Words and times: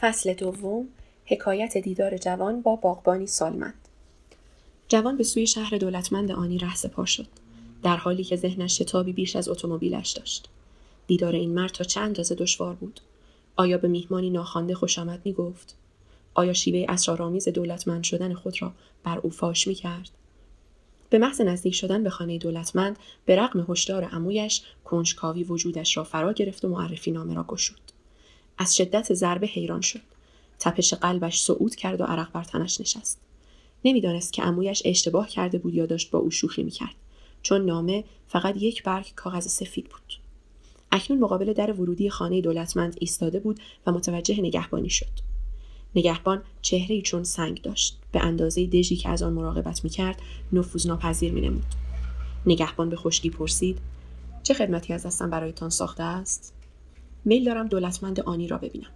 فصل 0.00 0.34
دوم 0.34 0.88
حکایت 1.24 1.78
دیدار 1.78 2.16
جوان 2.18 2.62
با 2.62 2.76
باغبانی 2.76 3.26
سالمند 3.26 3.88
جوان 4.88 5.16
به 5.16 5.24
سوی 5.24 5.46
شهر 5.46 5.78
دولتمند 5.78 6.30
آنی 6.30 6.58
ره 6.58 6.88
پا 6.92 7.04
شد 7.04 7.26
در 7.82 7.96
حالی 7.96 8.24
که 8.24 8.36
ذهنش 8.36 8.78
شتابی 8.78 9.12
بیش 9.12 9.36
از 9.36 9.48
اتومبیلش 9.48 10.10
داشت 10.10 10.48
دیدار 11.06 11.32
این 11.32 11.54
مرد 11.54 11.70
تا 11.70 11.84
چند 11.84 12.04
اندازه 12.04 12.34
دشوار 12.34 12.74
بود 12.74 13.00
آیا 13.56 13.78
به 13.78 13.88
میهمانی 13.88 14.30
ناخوانده 14.30 14.74
خوش 14.74 14.98
آمد 14.98 15.20
می 15.24 15.32
گفت؟ 15.32 15.76
آیا 16.34 16.52
شیوه 16.52 16.86
اسرارآمیز 16.88 17.48
دولتمند 17.48 18.04
شدن 18.04 18.34
خود 18.34 18.62
را 18.62 18.72
بر 19.04 19.18
او 19.18 19.30
فاش 19.30 19.68
می 19.68 19.74
کرد؟ 19.74 20.10
به 21.10 21.18
محض 21.18 21.40
نزدیک 21.40 21.74
شدن 21.74 22.02
به 22.02 22.10
خانه 22.10 22.38
دولتمند 22.38 22.98
به 23.24 23.36
رغم 23.36 23.66
هشدار 23.68 24.04
عمویش 24.04 24.62
کنجکاوی 24.84 25.44
وجودش 25.44 25.96
را 25.96 26.04
فرا 26.04 26.32
گرفت 26.32 26.64
و 26.64 26.68
معرفی 26.68 27.10
نامه 27.10 27.34
را 27.34 27.44
گشود 27.44 27.89
از 28.60 28.76
شدت 28.76 29.14
ضربه 29.14 29.46
حیران 29.46 29.80
شد. 29.80 30.00
تپش 30.58 30.94
قلبش 30.94 31.40
صعود 31.40 31.74
کرد 31.74 32.00
و 32.00 32.04
عرق 32.04 32.32
بر 32.32 32.44
تنش 32.44 32.80
نشست. 32.80 33.20
نمی‌دانست 33.84 34.32
که 34.32 34.42
عمویش 34.42 34.82
اشتباه 34.84 35.28
کرده 35.28 35.58
بود 35.58 35.74
یا 35.74 35.86
داشت 35.86 36.10
با 36.10 36.18
او 36.18 36.30
شوخی 36.30 36.62
می‌کرد 36.62 36.94
چون 37.42 37.64
نامه 37.64 38.04
فقط 38.28 38.56
یک 38.56 38.82
برگ 38.82 39.12
کاغذ 39.16 39.48
سفید 39.48 39.84
بود. 39.84 40.20
اکنون 40.92 41.20
مقابل 41.20 41.52
در 41.52 41.72
ورودی 41.72 42.10
خانه 42.10 42.40
دولتمند 42.40 42.96
ایستاده 43.00 43.40
بود 43.40 43.60
و 43.86 43.92
متوجه 43.92 44.40
نگهبانی 44.40 44.90
شد. 44.90 45.30
نگهبان 45.94 46.42
چهره 46.62 47.02
چون 47.02 47.24
سنگ 47.24 47.62
داشت. 47.62 47.98
به 48.12 48.20
اندازه 48.20 48.66
دژی 48.66 48.96
که 48.96 49.08
از 49.08 49.22
آن 49.22 49.32
مراقبت 49.32 49.84
می‌کرد 49.84 50.22
نفوذ 50.52 50.86
ناپذیر 50.86 51.32
مینمود. 51.32 51.64
نگهبان 52.46 52.90
به 52.90 52.96
خشکی 52.96 53.30
پرسید 53.30 53.78
چه 54.42 54.54
خدمتی 54.54 54.92
از 54.92 55.06
دستم 55.06 55.30
برایتان 55.30 55.70
ساخته 55.70 56.02
است؟ 56.02 56.54
میل 57.24 57.44
دارم 57.44 57.68
دولتمند 57.68 58.20
آنی 58.20 58.48
را 58.48 58.58
ببینم. 58.58 58.90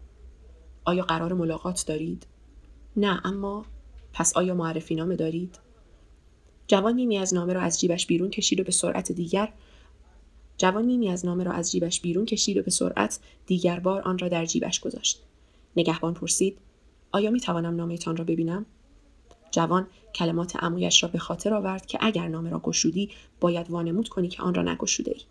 آیا 0.84 1.02
قرار 1.02 1.32
ملاقات 1.32 1.84
دارید؟ 1.86 2.26
نه 2.96 3.20
اما 3.24 3.64
پس 4.12 4.36
آیا 4.36 4.54
معرفی 4.54 4.94
نامه 4.94 5.16
دارید؟ 5.16 5.58
جوان 6.66 6.94
نیمی 6.94 7.18
از 7.18 7.34
نامه 7.34 7.52
را 7.52 7.60
از 7.60 7.80
جیبش 7.80 8.06
بیرون 8.06 8.30
کشید 8.30 8.60
و 8.60 8.64
به 8.64 8.72
سرعت 8.72 9.12
دیگر 9.12 9.52
جوان 10.56 10.84
نیمی 10.84 11.08
از 11.08 11.26
نامه 11.26 11.44
را 11.44 11.52
از 11.52 11.72
جیبش 11.72 12.00
بیرون 12.00 12.26
کشید 12.26 12.56
و 12.56 12.62
به 12.62 12.70
سرعت 12.70 13.18
دیگر 13.46 13.80
بار 13.80 14.02
آن 14.02 14.18
را 14.18 14.28
در 14.28 14.44
جیبش 14.44 14.80
گذاشت. 14.80 15.22
نگهبان 15.76 16.14
پرسید 16.14 16.58
آیا 17.12 17.30
می 17.30 17.40
توانم 17.40 17.76
نامهتان 17.76 18.16
را 18.16 18.24
ببینم؟ 18.24 18.66
جوان 19.50 19.86
کلمات 20.14 20.56
عمویش 20.56 21.02
را 21.02 21.08
به 21.08 21.18
خاطر 21.18 21.54
آورد 21.54 21.86
که 21.86 21.98
اگر 22.00 22.28
نامه 22.28 22.50
را 22.50 22.58
گشودی 22.58 23.10
باید 23.40 23.70
وانمود 23.70 24.08
کنی 24.08 24.28
که 24.28 24.42
آن 24.42 24.54
را 24.54 24.62
نگشوده 24.62 25.10
ای. 25.10 25.22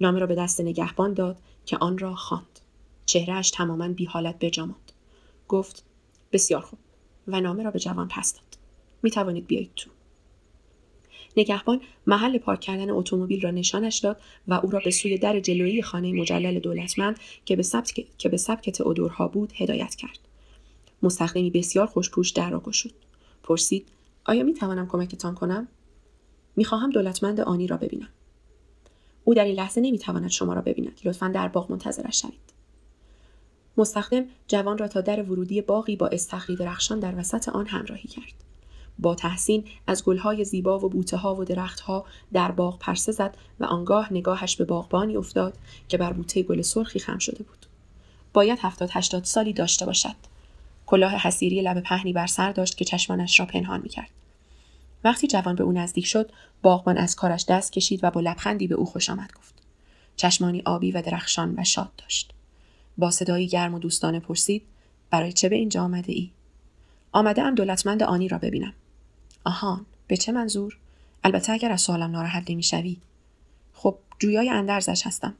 نامه 0.00 0.18
را 0.18 0.26
به 0.26 0.34
دست 0.34 0.60
نگهبان 0.60 1.14
داد 1.14 1.36
که 1.66 1.78
آن 1.78 1.98
را 1.98 2.14
خواند. 2.14 2.60
چهرهش 3.06 3.50
تماما 3.50 3.88
بی 3.88 4.04
حالت 4.04 4.38
بجا 4.38 4.68
گفت 5.48 5.84
بسیار 6.32 6.60
خوب. 6.60 6.78
و 7.28 7.40
نامه 7.40 7.62
را 7.62 7.70
به 7.70 7.78
جوان 7.78 8.08
پس 8.08 8.34
داد. 8.34 8.58
می 9.02 9.10
توانید 9.10 9.46
بیایید 9.46 9.70
تو. 9.76 9.90
نگهبان 11.36 11.80
محل 12.06 12.38
پارک 12.38 12.60
کردن 12.60 12.90
اتومبیل 12.90 13.40
را 13.40 13.50
نشانش 13.50 13.98
داد 13.98 14.20
و 14.48 14.54
او 14.54 14.70
را 14.70 14.80
به 14.84 14.90
سوی 14.90 15.18
در 15.18 15.40
جلویی 15.40 15.82
خانه 15.82 16.12
مجلل 16.12 16.58
دولتمند 16.58 17.20
که 17.44 17.56
به 17.56 17.62
سبک 17.62 18.06
که 18.18 18.28
به 18.28 18.36
سبک 18.36 18.70
تئودورها 18.70 19.28
بود 19.28 19.52
هدایت 19.56 19.94
کرد. 19.94 20.18
مستخدمی 21.02 21.50
بسیار 21.50 21.86
خوشپوش 21.86 22.30
در 22.30 22.50
را 22.50 22.60
گشود. 22.60 22.94
پرسید 23.42 23.88
آیا 24.24 24.42
می 24.42 24.54
توانم 24.54 24.88
کمکتان 24.88 25.34
کنم؟ 25.34 25.68
می‌خواهم 26.56 26.90
دولتمند 26.90 27.40
آنی 27.40 27.66
را 27.66 27.76
ببینم. 27.76 28.08
او 29.28 29.34
در 29.34 29.44
این 29.44 29.54
لحظه 29.54 29.80
نمی‌تواند 29.80 30.30
شما 30.30 30.52
را 30.52 30.60
ببیند. 30.60 31.00
لطفا 31.04 31.28
در 31.28 31.48
باغ 31.48 31.70
منتظرش 31.70 32.22
شوید. 32.22 32.52
مستخدم 33.76 34.24
جوان 34.48 34.78
را 34.78 34.88
تا 34.88 35.00
در 35.00 35.22
ورودی 35.22 35.60
باغی 35.60 35.96
با 35.96 36.08
استخری 36.08 36.56
درخشان 36.56 37.00
در 37.00 37.18
وسط 37.18 37.48
آن 37.48 37.66
همراهی 37.66 38.08
کرد. 38.08 38.34
با 38.98 39.14
تحسین 39.14 39.64
از 39.86 40.04
گلهای 40.04 40.44
زیبا 40.44 40.78
و 40.78 40.88
بوته 40.88 41.16
ها 41.16 41.34
و 41.34 41.44
درختها 41.44 42.04
در 42.32 42.50
باغ 42.50 42.78
پرسه 42.78 43.12
زد 43.12 43.36
و 43.60 43.64
آنگاه 43.64 44.12
نگاهش 44.12 44.56
به 44.56 44.64
باغبانی 44.64 45.16
افتاد 45.16 45.54
که 45.88 45.98
بر 45.98 46.12
بوته 46.12 46.42
گل 46.42 46.62
سرخی 46.62 46.98
خم 46.98 47.18
شده 47.18 47.42
بود. 47.44 47.66
باید 48.32 48.58
هفتاد 48.62 48.88
هشتاد 48.92 49.24
سالی 49.24 49.52
داشته 49.52 49.86
باشد. 49.86 50.16
کلاه 50.86 51.12
حسیری 51.12 51.62
لب 51.62 51.80
پهنی 51.80 52.12
بر 52.12 52.26
سر 52.26 52.52
داشت 52.52 52.76
که 52.76 52.84
چشمانش 52.84 53.40
را 53.40 53.46
پنهان 53.46 53.80
می‌کرد. 53.80 54.10
وقتی 55.04 55.26
جوان 55.26 55.54
به 55.54 55.64
او 55.64 55.72
نزدیک 55.72 56.06
شد 56.06 56.32
باغبان 56.62 56.98
از 56.98 57.16
کارش 57.16 57.44
دست 57.48 57.72
کشید 57.72 58.00
و 58.02 58.10
با 58.10 58.20
لبخندی 58.20 58.66
به 58.66 58.74
او 58.74 58.86
خوش 58.86 59.10
آمد 59.10 59.32
گفت. 59.32 59.54
چشمانی 60.16 60.62
آبی 60.64 60.92
و 60.92 61.02
درخشان 61.02 61.54
و 61.58 61.64
شاد 61.64 61.92
داشت. 61.98 62.32
با 62.98 63.10
صدایی 63.10 63.48
گرم 63.48 63.74
و 63.74 63.78
دوستانه 63.78 64.20
پرسید 64.20 64.62
برای 65.10 65.32
چه 65.32 65.48
به 65.48 65.56
اینجا 65.56 65.82
آمده 65.82 66.12
ای؟ 66.12 66.30
آمده 67.12 67.42
ام 67.42 67.54
دولتمند 67.54 68.02
آنی 68.02 68.28
را 68.28 68.38
ببینم. 68.38 68.72
آهان 69.44 69.86
به 70.06 70.16
چه 70.16 70.32
منظور؟ 70.32 70.78
البته 71.24 71.52
اگر 71.52 71.72
از 71.72 71.80
سوالم 71.80 72.10
ناراحت 72.10 72.50
نمی‌شوی. 72.50 72.96
خب 73.74 73.98
جویای 74.18 74.50
اندرزش 74.50 75.06
هستم. 75.06 75.34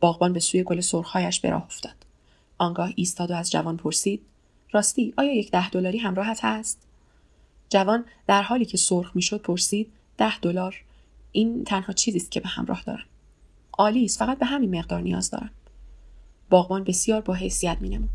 باغبان 0.00 0.32
به 0.32 0.40
سوی 0.40 0.62
گل 0.62 0.80
سرخهایش 0.80 1.40
به 1.40 1.50
راه 1.50 1.64
افتاد. 1.64 1.94
آنگاه 2.58 2.92
ایستاد 2.96 3.30
و 3.30 3.34
از 3.34 3.50
جوان 3.50 3.76
پرسید 3.76 4.22
راستی 4.72 5.14
آیا 5.16 5.32
یک 5.32 5.50
ده 5.50 5.70
دلاری 5.70 5.98
همراهت 5.98 6.44
هست؟ 6.44 6.86
جوان 7.70 8.04
در 8.26 8.42
حالی 8.42 8.64
که 8.64 8.76
سرخ 8.76 9.10
می‌شد 9.14 9.42
پرسید 9.42 9.92
ده 10.18 10.38
دلار. 10.38 10.84
این 11.32 11.64
تنها 11.64 11.92
چیزی 11.92 12.18
است 12.18 12.30
که 12.30 12.40
به 12.40 12.48
همراه 12.48 12.82
دارم. 12.86 13.06
عالی 13.72 14.04
است 14.04 14.18
فقط 14.18 14.38
به 14.38 14.46
همین 14.46 14.78
مقدار 14.78 15.00
نیاز 15.00 15.30
دارم. 15.30 15.50
باغبان 16.50 16.84
بسیار 16.84 17.20
با 17.20 17.34
حیثیت 17.34 17.76
مینمود. 17.80 18.08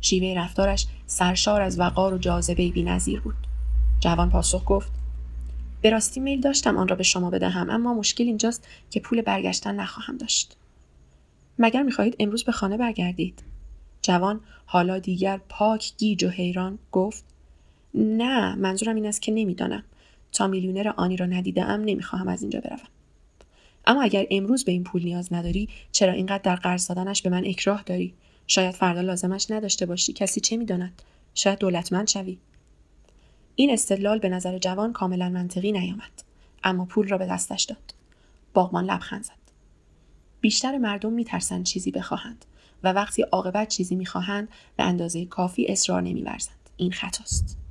شیوه 0.00 0.40
رفتارش 0.40 0.86
سرشار 1.06 1.60
از 1.60 1.80
وقار 1.80 2.14
و 2.14 2.18
جاذبه 2.18 2.70
بینظیر 2.70 3.20
بود. 3.20 3.34
جوان 4.00 4.30
پاسخ 4.30 4.62
گفت 4.66 4.92
به 5.82 5.90
راستی 5.90 6.20
میل 6.20 6.40
داشتم 6.40 6.76
آن 6.76 6.88
را 6.88 6.96
به 6.96 7.02
شما 7.02 7.30
بدهم 7.30 7.70
اما 7.70 7.94
مشکل 7.94 8.24
اینجاست 8.24 8.68
که 8.90 9.00
پول 9.00 9.22
برگشتن 9.22 9.74
نخواهم 9.74 10.16
داشت. 10.16 10.56
مگر 11.58 11.82
می‌خواهید 11.82 12.16
امروز 12.18 12.44
به 12.44 12.52
خانه 12.52 12.76
برگردید؟ 12.76 13.42
جوان 14.02 14.40
حالا 14.66 14.98
دیگر 14.98 15.40
پاک 15.48 15.92
گیج 15.98 16.24
و 16.24 16.28
حیران 16.28 16.78
گفت 16.92 17.24
نه 17.94 18.54
منظورم 18.54 18.94
این 18.94 19.06
است 19.06 19.22
که 19.22 19.32
نمی‌دانم. 19.32 19.84
تا 20.32 20.46
میلیونر 20.46 20.88
آنی 20.96 21.16
را 21.16 21.26
ندیدم 21.26 21.82
نمی‌خواهم 21.84 22.28
از 22.28 22.42
اینجا 22.42 22.60
بروم. 22.60 22.88
اما 23.86 24.02
اگر 24.02 24.26
امروز 24.30 24.64
به 24.64 24.72
این 24.72 24.84
پول 24.84 25.02
نیاز 25.02 25.32
نداری 25.32 25.68
چرا 25.92 26.12
اینقدر 26.12 26.42
در 26.42 26.56
قرض 26.56 26.88
دادنش 26.88 27.22
به 27.22 27.30
من 27.30 27.44
اکراه 27.46 27.82
داری؟ 27.82 28.14
شاید 28.46 28.74
فردا 28.74 29.00
لازمش 29.00 29.50
نداشته 29.50 29.86
باشی. 29.86 30.12
کسی 30.12 30.40
چه 30.40 30.56
می‌داند؟ 30.56 31.02
شاید 31.34 31.58
دولتمند 31.58 32.08
شوی. 32.08 32.38
این 33.54 33.70
استدلال 33.70 34.18
به 34.18 34.28
نظر 34.28 34.58
جوان 34.58 34.92
کاملا 34.92 35.28
منطقی 35.28 35.72
نیامد. 35.72 36.22
اما 36.64 36.84
پول 36.84 37.08
را 37.08 37.18
به 37.18 37.26
دستش 37.26 37.62
داد. 37.62 37.94
باغمان 38.54 38.84
لبخند 38.84 39.24
زد. 39.24 39.44
بیشتر 40.40 40.78
مردم 40.78 41.12
میترسند 41.12 41.64
چیزی 41.64 41.90
بخواهند 41.90 42.44
و 42.82 42.92
وقتی 42.92 43.22
عاقبت 43.22 43.68
چیزی 43.68 43.94
می‌خواهند 43.94 44.48
به 44.76 44.84
اندازه 44.84 45.24
کافی 45.24 45.66
اصرار 45.66 46.02
نمیورزند. 46.02 46.70
این 46.76 46.92
خطاست. 46.92 47.63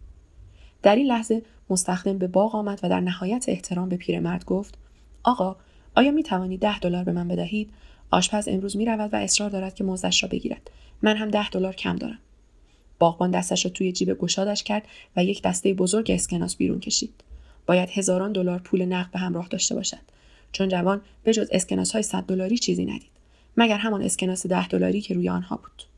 در 0.84 0.96
این 0.96 1.08
لحظه 1.08 1.42
مستخدم 1.70 2.18
به 2.18 2.28
باغ 2.28 2.56
آمد 2.56 2.80
و 2.84 2.90
در 2.90 3.00
نهایت 3.00 3.46
احترام 3.48 3.90
به 3.90 3.98
پیرمرد 3.98 4.46
گفت 4.46 4.78
آقا 5.24 5.56
آیا 5.96 6.12
می 6.12 6.24
توانید 6.24 6.60
ده 6.60 6.80
دلار 6.80 7.04
به 7.04 7.12
من 7.12 7.28
بدهید؟ 7.28 7.70
آشپز 8.12 8.48
امروز 8.48 8.78
می 8.78 8.86
رود 8.86 9.14
و 9.14 9.16
اصرار 9.16 9.50
دارد 9.50 9.76
که 9.76 9.84
موزش 9.84 10.24
را 10.24 10.30
بگیرد. 10.30 10.72
من 11.02 11.18
هم 11.18 11.30
ده 11.30 11.50
دلار 11.50 11.76
کم 11.76 11.96
دارم. 11.96 12.20
باغبان 13.00 13.32
دستش 13.32 13.66
را 13.66 13.72
توی 13.72 13.92
جیب 13.92 14.14
گشادش 14.14 14.64
کرد 14.64 14.84
و 15.16 15.24
یک 15.24 15.42
دسته 15.42 15.74
بزرگ 15.74 16.12
اسکناس 16.12 16.56
بیرون 16.56 16.80
کشید. 16.80 17.14
باید 17.66 17.90
هزاران 17.90 18.32
دلار 18.32 18.60
پول 18.60 18.86
نقد 18.86 19.12
به 19.12 19.20
همراه 19.20 19.48
داشته 19.48 19.76
باشد. 19.76 19.98
چون 20.52 20.70
جوان 20.70 21.02
به 21.24 21.34
جز 21.34 21.48
اسکناس 21.52 21.92
های 21.92 22.04
صد 22.04 22.24
دلاری 22.24 22.58
چیزی 22.58 22.86
ندید. 22.86 23.12
مگر 23.58 23.78
همان 23.78 24.02
اسکناس 24.02 24.48
ده 24.48 24.68
دلاری 24.68 25.02
که 25.02 25.14
روی 25.14 25.30
آنها 25.30 25.56
بود. 25.56 25.93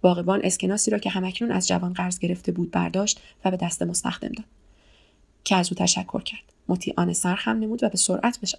باغبان 0.00 0.40
اسکناسی 0.44 0.90
را 0.90 0.98
که 0.98 1.10
همکنون 1.10 1.52
از 1.52 1.68
جوان 1.68 1.92
قرض 1.92 2.18
گرفته 2.18 2.52
بود 2.52 2.70
برداشت 2.70 3.20
و 3.44 3.50
به 3.50 3.56
دست 3.56 3.82
مستخدم 3.82 4.28
داد. 4.28 4.46
که 5.44 5.56
از 5.56 5.72
او 5.72 5.78
تشکر 5.78 6.20
کرد. 6.20 6.42
مطیعانه 6.68 7.12
سر 7.12 7.34
خم 7.34 7.58
نمود 7.58 7.84
و 7.84 7.88
به 7.88 7.96
سرعت 7.96 8.40
بشد 8.40 8.58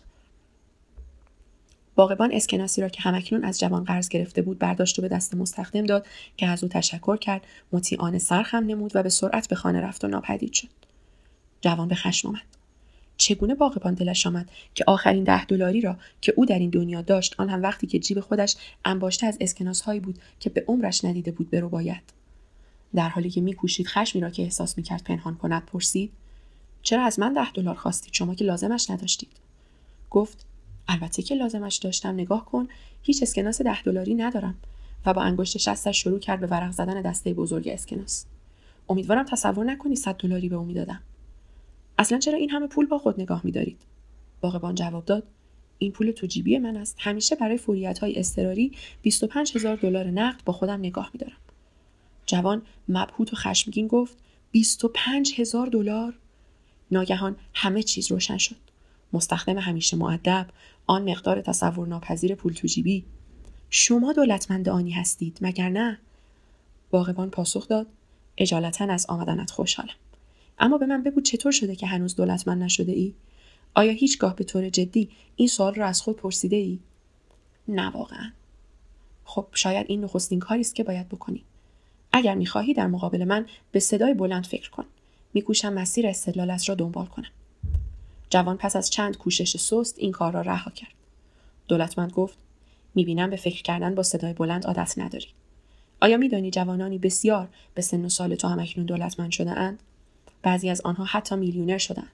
باغبان 1.96 2.34
اسکناسی 2.34 2.82
را 2.82 2.90
که 2.90 3.02
همکنون 3.02 3.44
از 3.44 3.60
جوان 3.60 3.84
قرض 3.84 4.10
گرفته 4.10 4.42
بود 4.42 4.60
برداشت 4.60 5.00
و 5.00 5.02
به 5.02 5.08
دست 5.08 5.36
مستخدم 5.36 5.86
داد. 5.86 6.08
که 6.38 6.48
از 6.48 6.64
او 6.64 6.70
تشکر 6.70 7.18
کرد. 7.18 7.42
مطیعانه 7.72 8.20
سر 8.20 8.44
خم 8.44 8.64
نمود 8.64 8.96
و 8.96 9.04
به 9.04 9.10
سرعت 9.10 9.48
به 9.48 9.56
خانه 9.56 9.82
رفت 9.82 10.04
و 10.04 10.08
ناپدید 10.08 10.54
شد. 10.54 10.68
جوان 11.62 11.88
به 11.88 11.96
خشم 11.96 12.28
آمد. 12.28 12.59
چگونه 13.20 13.56
باغبان 13.56 13.94
دلش 13.94 14.28
آمد 14.28 14.50
که 14.76 14.84
آخرین 14.88 15.24
ده 15.24 15.46
دلاری 15.46 15.82
را 15.82 15.98
که 16.22 16.34
او 16.38 16.46
در 16.46 16.60
این 16.60 16.70
دنیا 16.70 17.02
داشت 17.02 17.36
آن 17.38 17.50
هم 17.50 17.62
وقتی 17.62 17.88
که 17.88 18.00
جیب 18.00 18.20
خودش 18.20 18.56
انباشته 18.86 19.28
از 19.28 19.38
اسکناس 19.42 19.82
هایی 19.82 20.00
بود 20.00 20.20
که 20.40 20.50
به 20.50 20.64
عمرش 20.68 21.06
ندیده 21.06 21.32
بود 21.32 21.50
برو 21.50 21.70
باید 21.70 22.02
در 22.96 23.10
حالی 23.10 23.30
که 23.30 23.42
میکوشید 23.42 23.88
خشمی 23.88 24.22
را 24.22 24.30
که 24.30 24.44
احساس 24.44 24.78
می‌کرد 24.78 25.04
پنهان 25.04 25.36
کند 25.36 25.66
پرسید 25.66 26.12
چرا 26.84 27.04
از 27.04 27.20
من 27.20 27.34
ده 27.34 27.52
دلار 27.52 27.76
خواستید؟ 27.76 28.14
شما 28.14 28.36
که 28.36 28.46
لازمش 28.46 28.90
نداشتید. 28.90 29.32
گفت 30.10 30.46
البته 30.88 31.22
که 31.22 31.36
لازمش 31.36 31.76
داشتم. 31.76 32.10
نگاه 32.10 32.46
کن 32.46 32.68
هیچ 33.04 33.24
اسکناس 33.24 33.62
ده 33.62 33.82
دلاری 33.82 34.16
ندارم. 34.16 34.56
و 35.06 35.14
با 35.14 35.22
انگشت 35.22 35.58
شستش 35.58 36.04
شروع 36.04 36.20
کرد 36.20 36.40
به 36.40 36.48
ورق 36.48 36.72
زدن 36.72 37.02
دسته 37.02 37.34
بزرگ 37.34 37.68
اسکناس. 37.68 38.26
امیدوارم 38.90 39.26
تصور 39.26 39.66
نکنی 39.66 39.96
صد 39.96 40.16
دلاری 40.16 40.50
به 40.50 40.56
او 40.56 40.66
می‌دادم. 40.66 41.02
اصلا 42.00 42.20
چرا 42.20 42.38
این 42.38 42.50
همه 42.50 42.68
پول 42.68 42.86
با 42.86 42.98
خود 42.98 43.22
نگاه 43.22 43.42
میدارید؟ 43.44 43.82
باغبان 44.42 44.76
جواب 44.76 45.06
داد 45.06 45.24
این 45.78 45.92
پول 45.92 46.12
تو 46.12 46.28
جیبی 46.28 46.58
من 46.58 46.78
است. 46.78 46.96
همیشه 47.00 47.36
برای 47.36 47.58
فوریت 47.58 48.00
های 48.00 48.20
اضطراری 48.20 48.72
25 49.02 49.56
هزار 49.56 49.76
دلار 49.76 50.08
نقد 50.08 50.44
با 50.46 50.54
خودم 50.54 50.80
نگاه 50.80 51.10
میدارم. 51.14 51.38
جوان 52.26 52.62
مبهوت 52.90 53.34
و 53.34 53.36
خشمگین 53.36 53.88
گفت 53.88 54.18
25 54.52 55.40
هزار 55.40 55.68
دلار؟ 55.68 56.14
ناگهان 56.92 57.36
همه 57.54 57.84
چیز 57.84 58.12
روشن 58.12 58.38
شد. 58.38 58.56
مستخدم 59.14 59.58
همیشه 59.58 59.98
معدب 59.98 60.48
آن 60.88 61.10
مقدار 61.12 61.42
تصور 61.42 61.88
ناپذیر 61.88 62.36
پول 62.36 62.54
تو 62.54 62.68
جیبی. 62.68 63.06
شما 63.70 64.14
دولتمند 64.14 64.70
آنی 64.70 64.92
هستید 64.92 65.38
مگر 65.42 65.70
نه؟ 65.70 66.00
باغبان 66.92 67.30
پاسخ 67.30 67.68
داد 67.68 67.88
اجالتا 68.38 68.86
از 68.86 69.06
آمدنت 69.10 69.52
خوشحالم. 69.52 69.96
اما 70.60 70.78
به 70.78 70.86
من 70.86 71.04
بگو 71.04 71.22
چطور 71.22 71.52
شده 71.52 71.76
که 71.76 71.88
هنوز 71.88 72.16
دولتمند 72.16 72.64
نشده 72.64 72.92
ای؟ 72.92 73.14
آیا 73.76 73.92
هیچگاه 73.92 74.36
به 74.36 74.44
طور 74.44 74.70
جدی 74.70 75.10
این 75.36 75.48
سوال 75.48 75.76
را 75.76 75.86
از 75.86 76.02
خود 76.02 76.18
پرسیده 76.18 76.56
ای؟ 76.56 76.80
نه 77.68 77.90
واقعا. 77.90 78.32
خب 79.26 79.48
شاید 79.54 79.86
این 79.90 80.04
نخستین 80.04 80.40
کاری 80.40 80.62
است 80.62 80.76
که 80.76 80.84
باید 80.84 81.10
بکنی. 81.10 81.44
اگر 82.14 82.36
می‌خواهی 82.36 82.74
در 82.74 82.88
مقابل 82.88 83.24
من 83.24 83.46
به 83.72 83.80
صدای 83.80 84.14
بلند 84.14 84.46
فکر 84.46 84.70
کن. 84.70 84.86
میکوشم 85.34 85.74
مسیر 85.74 86.08
استدلالت 86.08 86.70
را 86.70 86.76
دنبال 86.76 87.06
کنم. 87.06 87.32
جوان 88.30 88.58
پس 88.58 88.76
از 88.76 88.90
چند 88.90 89.18
کوشش 89.18 89.58
سست 89.58 90.00
این 90.00 90.12
کار 90.12 90.34
را 90.34 90.42
رها 90.42 90.72
کرد. 90.72 90.94
دولتمند 91.68 92.12
گفت 92.12 92.38
می‌بینم 92.96 93.30
به 93.30 93.36
فکر 93.36 93.62
کردن 93.62 93.96
با 93.96 94.04
صدای 94.04 94.34
بلند 94.34 94.66
عادت 94.66 94.94
نداری. 94.98 95.28
آیا 96.02 96.18
میدانی 96.18 96.52
جوانانی 96.52 96.98
بسیار 96.98 97.50
به 97.74 97.82
سن 97.82 98.06
و 98.06 98.10
سال 98.10 98.36
تو 98.36 98.48
هم 98.48 98.60
اکنون 98.60 98.86
دولتمند 98.86 99.32
شده 99.32 99.52
اند؟ 99.52 99.84
بعضی 100.42 100.70
از 100.70 100.82
آنها 100.82 101.06
حتی 101.06 101.36
میلیونر 101.36 101.78
شدند. 101.78 102.12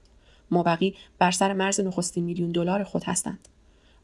مابقی 0.51 0.95
بر 1.19 1.31
سر 1.31 1.54
مرز 1.54 1.80
نخستین 1.80 2.24
میلیون 2.24 2.51
دلار 2.51 2.83
خود 2.83 3.04
هستند. 3.04 3.48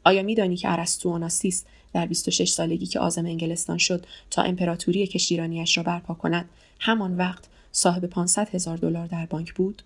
آیا 0.04 0.22
میدانی 0.22 0.56
که 0.56 0.72
ارسطو 0.72 1.10
آناسیس 1.10 1.64
در 1.92 2.06
26 2.06 2.50
سالگی 2.50 2.86
که 2.86 3.00
آزم 3.00 3.26
انگلستان 3.26 3.78
شد 3.78 4.06
تا 4.30 4.42
امپراتوری 4.42 5.06
کشتیرانیش 5.06 5.76
را 5.76 5.82
برپا 5.82 6.14
کند 6.14 6.48
همان 6.80 7.16
وقت 7.16 7.44
صاحب 7.72 8.06
500 8.06 8.54
هزار 8.54 8.76
دلار 8.76 9.06
در 9.06 9.26
بانک 9.26 9.54
بود؟ 9.54 9.82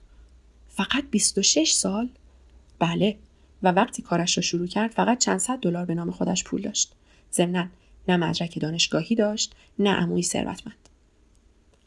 فقط 0.68 1.04
26 1.10 1.72
سال؟ 1.72 2.08
بله 2.78 3.16
و 3.62 3.72
وقتی 3.72 4.02
کارش 4.02 4.38
را 4.38 4.42
شروع 4.42 4.66
کرد 4.66 4.90
فقط 4.90 5.18
چند 5.18 5.38
صد 5.38 5.58
دلار 5.58 5.84
به 5.84 5.94
نام 5.94 6.10
خودش 6.10 6.44
پول 6.44 6.62
داشت. 6.62 6.92
ضمنا 7.32 7.66
نه 8.08 8.16
مدرک 8.16 8.58
دانشگاهی 8.58 9.14
داشت 9.14 9.54
نه 9.78 9.90
عمویی 9.90 10.22
ثروتمند. 10.22 10.88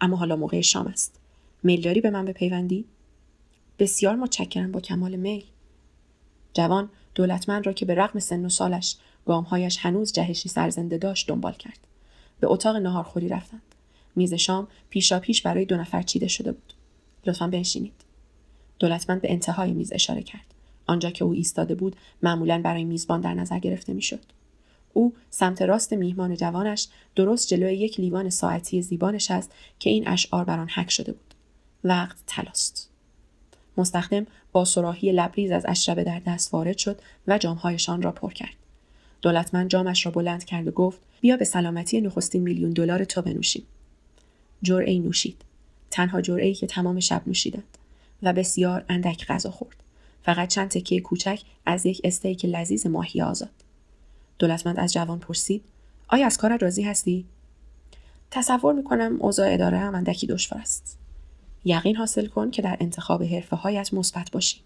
اما 0.02 0.18
حالا 0.18 0.36
موقع 0.36 0.62
شام 0.62 0.88
است. 0.88 1.19
میل 1.64 1.82
داری 1.82 2.02
به 2.02 2.10
من 2.10 2.26
بپیوندی؟ 2.26 2.86
بسیار 3.80 4.16
متشکرم 4.16 4.72
با 4.72 4.82
کمال 4.82 5.16
میل. 5.16 5.44
جوان 6.54 6.90
دولتمند 7.16 7.66
را 7.66 7.74
که 7.74 7.86
به 7.86 7.96
رغم 7.96 8.20
سن 8.20 8.46
و 8.46 8.50
سالش 8.50 8.98
گامهایش 9.26 9.78
هنوز 9.78 10.14
جهشی 10.14 10.50
سرزنده 10.50 10.98
داشت 10.98 11.28
دنبال 11.28 11.54
کرد. 11.54 11.80
به 12.40 12.48
اتاق 12.48 12.76
ناهارخوری 12.76 13.30
رفتند. 13.30 13.62
میز 14.16 14.34
شام 14.34 14.68
پیشا 14.90 15.20
پیش 15.20 15.42
برای 15.42 15.66
دو 15.66 15.78
نفر 15.78 16.02
چیده 16.02 16.28
شده 16.28 16.52
بود. 16.52 16.74
لطفا 17.26 17.48
بنشینید. 17.48 17.94
دولتمند 18.80 19.22
به 19.22 19.32
انتهای 19.32 19.72
میز 19.72 19.94
اشاره 19.94 20.24
کرد. 20.24 20.54
آنجا 20.88 21.10
که 21.10 21.26
او 21.26 21.32
ایستاده 21.32 21.76
بود 21.76 21.96
معمولا 22.24 22.62
برای 22.62 22.84
میزبان 22.84 23.22
در 23.22 23.34
نظر 23.34 23.60
گرفته 23.60 23.94
می‌شد. 23.94 24.26
او 24.94 25.14
سمت 25.30 25.62
راست 25.62 25.94
میهمان 25.94 26.36
جوانش 26.36 26.88
درست 27.16 27.48
جلوی 27.48 27.74
یک 27.74 28.00
لیوان 28.00 28.30
ساعتی 28.30 28.82
زیبانش 28.82 29.32
است 29.32 29.52
که 29.80 29.90
این 29.90 30.08
اشعار 30.08 30.46
بر 30.46 30.60
آن 30.60 30.70
حک 30.70 30.92
شده 30.92 31.12
بود. 31.12 31.29
وقت 31.84 32.18
تلاست. 32.28 32.90
مستخدم 33.78 34.28
با 34.52 34.66
سراحی 34.66 35.12
لبریز 35.12 35.52
از 35.52 35.66
اشربه 35.68 36.04
در 36.04 36.20
دست 36.20 36.54
وارد 36.54 36.78
شد 36.78 37.02
و 37.28 37.38
جامهایشان 37.38 38.02
را 38.02 38.12
پر 38.12 38.34
کرد. 38.34 38.56
دولتمند 39.22 39.70
جامش 39.70 40.06
را 40.06 40.12
بلند 40.12 40.46
کرد 40.46 40.68
و 40.68 40.72
گفت 40.72 41.00
بیا 41.22 41.38
به 41.38 41.46
سلامتی 41.46 42.02
نخستین 42.02 42.42
میلیون 42.42 42.72
دلار 42.72 43.04
تو 43.04 43.22
بنوشیم. 43.22 43.64
جرعه 44.62 45.00
نوشید. 45.00 45.42
تنها 45.92 46.22
جرعه 46.22 46.54
که 46.54 46.68
تمام 46.68 47.00
شب 47.00 47.22
نوشیدند 47.28 47.78
و 48.24 48.34
بسیار 48.34 48.86
اندک 48.90 49.26
غذا 49.28 49.52
خورد. 49.52 49.76
فقط 50.24 50.50
چند 50.50 50.70
تکیه 50.70 51.02
کوچک 51.02 51.42
از 51.66 51.86
یک 51.86 52.02
استیک 52.04 52.46
لذیذ 52.46 52.88
ماهی 52.88 53.22
آزاد. 53.22 53.50
دولتمند 54.40 54.80
از 54.80 54.94
جوان 54.94 55.20
پرسید 55.20 55.64
آیا 56.08 56.26
از 56.26 56.38
کارت 56.38 56.64
راضی 56.64 56.84
هستی؟ 56.84 57.26
تصور 58.32 58.74
می‌کنم 58.74 59.18
اوضاع 59.20 59.54
اداره 59.54 59.78
هم 59.78 59.96
اندکی 59.96 60.28
دشوار 60.28 60.62
است. 60.62 60.98
یقین 61.66 61.96
حاصل 61.96 62.26
کن 62.26 62.52
که 62.52 62.62
در 62.62 62.78
انتخاب 62.80 63.24
حرفه 63.24 63.56
هایت 63.56 63.94
مثبت 63.94 64.32
باشی 64.32 64.58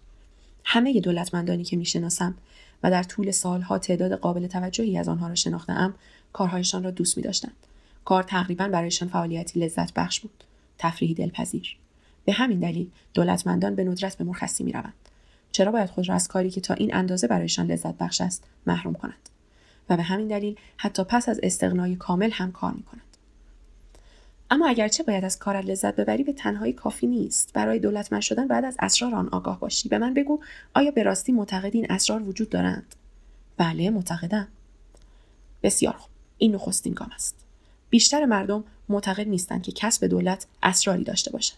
همه 0.64 1.00
دولتمندانی 1.00 1.64
که 1.64 1.76
می‌شناسم 1.76 2.34
و 2.82 2.90
در 2.90 3.02
طول 3.02 3.30
سالها 3.30 3.78
تعداد 3.78 4.12
قابل 4.12 4.46
توجهی 4.46 4.98
از 4.98 5.08
آنها 5.08 5.28
را 5.28 5.34
شناختهام 5.34 5.94
کارهایشان 6.32 6.84
را 6.84 6.90
دوست 6.90 7.16
می 7.16 7.22
داشتند. 7.22 7.56
کار 8.04 8.22
تقریبا 8.22 8.68
برایشان 8.68 9.08
فعالیتی 9.08 9.60
لذت 9.60 9.94
بخش 9.94 10.20
بود. 10.20 10.44
تفریحی 10.78 11.14
دلپذیر. 11.14 11.76
به 12.24 12.32
همین 12.32 12.60
دلیل 12.60 12.90
دولتمندان 13.14 13.74
به 13.74 13.84
ندرت 13.84 14.16
به 14.16 14.24
مرخصی 14.24 14.64
می 14.64 14.72
روند. 14.72 14.94
چرا 15.52 15.72
باید 15.72 15.90
خود 15.90 16.08
را 16.08 16.14
از 16.14 16.28
کاری 16.28 16.50
که 16.50 16.60
تا 16.60 16.74
این 16.74 16.94
اندازه 16.94 17.26
برایشان 17.26 17.66
لذت 17.66 17.98
بخش 17.98 18.20
است 18.20 18.44
محروم 18.66 18.94
کنند 18.94 19.28
و 19.90 19.96
به 19.96 20.02
همین 20.02 20.28
دلیل 20.28 20.56
حتی 20.76 21.04
پس 21.04 21.28
از 21.28 21.40
استغنای 21.42 21.96
کامل 21.96 22.30
هم 22.32 22.52
کار 22.52 22.72
می 22.72 22.82
کنند. 22.82 23.13
اما 24.50 24.68
اگرچه 24.68 25.02
باید 25.02 25.24
از 25.24 25.38
کارت 25.38 25.64
لذت 25.64 25.96
ببری 25.96 26.24
به 26.24 26.32
تنهایی 26.32 26.72
کافی 26.72 27.06
نیست. 27.06 27.52
برای 27.52 27.78
دولتمند 27.78 28.22
شدن 28.22 28.48
بعد 28.48 28.64
از 28.64 28.76
اسرار 28.78 29.14
آن 29.14 29.28
آگاه 29.28 29.60
باشی. 29.60 29.88
به 29.88 29.98
من 29.98 30.14
بگو 30.14 30.40
آیا 30.74 30.90
به 30.90 31.02
راستی 31.02 31.32
معتقد 31.32 31.74
این 31.74 31.86
اسرار 31.90 32.22
وجود 32.22 32.50
دارند؟ 32.50 32.94
بله 33.56 33.90
معتقدم. 33.90 34.48
بسیار 35.62 35.96
خوب. 35.96 36.10
این 36.38 36.54
نخستین 36.54 36.92
گام 36.92 37.10
است. 37.14 37.36
بیشتر 37.90 38.24
مردم 38.24 38.64
معتقد 38.88 39.28
نیستند 39.28 39.62
که 39.62 39.72
کسب 39.72 40.06
دولت 40.06 40.46
اسراری 40.62 41.04
داشته 41.04 41.30
باشد. 41.30 41.56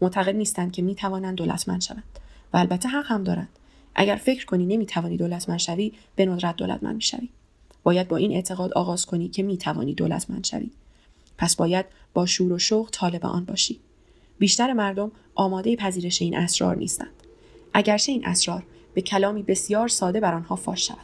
معتقد 0.00 0.36
نیستند 0.36 0.72
که 0.72 0.82
می‌توانند 0.82 1.36
دولتمند 1.36 1.80
شوند. 1.80 2.18
و 2.52 2.56
البته 2.56 2.88
حق 2.88 3.06
هم 3.06 3.24
دارند. 3.24 3.48
اگر 3.94 4.16
فکر 4.16 4.46
کنی 4.46 4.66
نمی‌توانی 4.66 5.16
دولتمند 5.16 5.58
شوی 5.58 5.92
به 6.16 6.26
ندرت 6.26 6.56
دولتمند 6.56 6.94
می‌شوی. 6.94 7.28
باید 7.82 8.08
با 8.08 8.16
این 8.16 8.32
اعتقاد 8.32 8.72
آغاز 8.72 9.06
کنی 9.06 9.28
که 9.28 9.42
می‌توانی 9.42 9.94
دولتمند 9.94 10.44
شوی. 10.44 10.70
پس 11.38 11.56
باید 11.56 11.86
با 12.14 12.26
شور 12.26 12.52
و 12.52 12.58
شوق 12.58 12.88
طالب 12.92 13.26
آن 13.26 13.44
باشی. 13.44 13.80
بیشتر 14.38 14.72
مردم 14.72 15.12
آماده 15.34 15.76
پذیرش 15.76 16.22
این 16.22 16.36
اسرار 16.36 16.76
نیستند. 16.76 17.22
اگرچه 17.74 18.12
این 18.12 18.26
اسرار 18.26 18.62
به 18.94 19.02
کلامی 19.02 19.42
بسیار 19.42 19.88
ساده 19.88 20.20
بر 20.20 20.34
آنها 20.34 20.56
فاش 20.56 20.86
شود. 20.86 20.96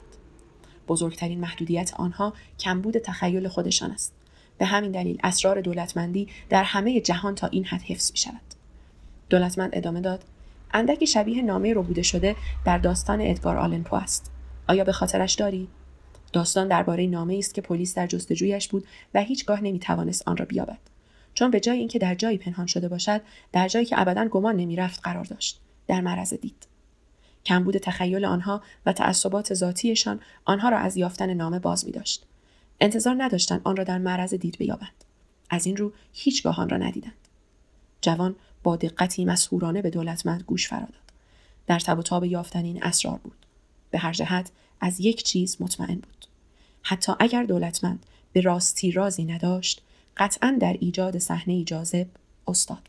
بزرگترین 0.89 1.41
محدودیت 1.41 1.95
آنها 1.97 2.33
کمبود 2.59 2.99
تخیل 2.99 3.49
خودشان 3.49 3.91
است. 3.91 4.15
به 4.59 4.65
همین 4.65 4.91
دلیل 4.91 5.19
اسرار 5.23 5.61
دولتمندی 5.61 6.29
در 6.49 6.65
همه 6.65 7.01
جهان 7.01 7.35
تا 7.35 7.47
این 7.47 7.65
حد 7.65 7.83
حفظ 7.83 8.11
می 8.11 8.17
شود. 8.17 8.41
دولتمند 9.31 9.71
ادامه 9.73 10.01
داد 10.01 10.25
اندکی 10.75 11.07
شبیه 11.07 11.43
نامه 11.43 11.75
ربوده 11.75 12.03
شده 12.03 12.37
در 12.65 12.79
داستان 12.79 13.21
ادگار 13.21 13.57
آلن 13.57 13.83
پو 13.83 13.97
است. 13.97 14.31
آیا 14.69 14.85
به 14.85 14.93
خاطرش 14.93 15.35
داری؟ 15.35 15.69
داستان 16.33 16.69
درباره 16.69 17.07
نامه 17.07 17.37
است 17.39 17.55
که 17.55 17.61
پلیس 17.61 17.95
در 17.95 18.07
جستجویش 18.07 18.69
بود 18.69 18.87
و 19.15 19.23
هیچگاه 19.23 19.61
نمی‌توانست 19.61 20.29
آن 20.29 20.37
را 20.37 20.45
بیابد 20.45 20.79
چون 21.35 21.51
به 21.51 21.61
جای 21.61 21.79
اینکه 21.79 21.99
در 21.99 22.15
جایی 22.15 22.39
پنهان 22.39 22.67
شده 22.67 22.89
باشد 22.89 23.21
در 23.53 23.69
جایی 23.69 23.87
که 23.87 24.01
ابدا 24.01 24.29
گمان 24.29 24.57
نمی‌رفت 24.57 25.01
قرار 25.03 25.25
داشت 25.25 25.61
در 25.87 26.01
معرض 26.01 26.35
دید 26.35 26.67
کمبود 27.45 27.77
تخیل 27.77 28.25
آنها 28.25 28.63
و 28.87 28.93
تعصبات 28.93 29.55
ذاتیشان 29.55 30.21
آنها 30.45 30.69
را 30.69 30.79
از 30.79 30.97
یافتن 30.97 31.35
نامه 31.35 31.59
باز 31.59 31.87
می 31.87 31.93
داشت. 31.93 32.27
انتظار 32.81 33.17
نداشتند 33.19 33.61
آن 33.65 33.77
را 33.77 33.85
در 33.85 33.99
معرض 33.99 34.35
دید 34.35 34.59
بیابند. 34.59 35.05
از 35.51 35.67
این 35.67 35.77
رو 35.77 35.93
هیچگاه 36.13 36.61
آن 36.61 36.69
را 36.69 36.77
ندیدند. 36.77 37.29
جوان 38.01 38.37
با 38.63 38.77
دقتی 38.77 39.25
مسهورانه 39.25 39.83
به 39.83 39.91
دولتمند 39.91 40.43
گوش 40.43 40.69
فراداد. 40.69 41.13
در 41.67 41.79
تب 41.79 41.99
و 41.99 42.03
تاب 42.03 42.25
یافتن 42.25 42.65
این 42.65 42.83
اسرار 42.83 43.19
بود. 43.19 43.47
به 43.91 43.99
هر 43.99 44.13
جهت 44.13 44.51
از 44.83 45.01
یک 45.01 45.23
چیز 45.23 45.57
مطمئن 45.61 45.95
بود. 45.95 46.27
حتی 46.83 47.13
اگر 47.21 47.43
دولتمند 47.43 48.07
به 48.33 48.41
راستی 48.41 48.93
رازی 48.93 49.25
نداشت، 49.25 49.83
قطعا 50.17 50.57
در 50.61 50.77
ایجاد 50.81 51.19
صحنه 51.19 51.65
جاذب 51.65 52.07
استاد 52.49 52.89